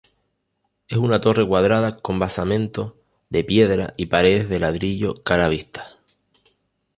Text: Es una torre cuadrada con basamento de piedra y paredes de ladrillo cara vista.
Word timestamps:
Es 0.87 0.97
una 0.97 1.21
torre 1.21 1.47
cuadrada 1.47 1.95
con 1.95 2.17
basamento 2.17 2.97
de 3.29 3.43
piedra 3.43 3.93
y 3.97 4.07
paredes 4.07 4.49
de 4.49 4.57
ladrillo 4.59 5.21
cara 5.21 5.47
vista. 5.47 5.91